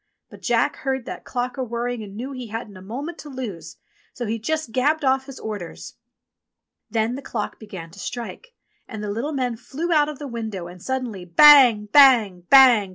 [0.31, 3.75] But Jack heard that clock a whirring and knew he hadn't a moment to lose,
[4.13, 5.93] so he just gabbled off his orders.
[6.89, 8.55] Then the clock began to strike,
[8.87, 11.85] and the little men flew out of the window and suddenly "Bang!
[11.85, 12.47] bang!
[12.49, 12.49] bang!
[12.49, 12.89] bang!